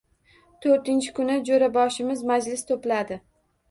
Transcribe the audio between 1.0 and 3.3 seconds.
kuni jo‘raboshimiz «majlis» to‘pladi.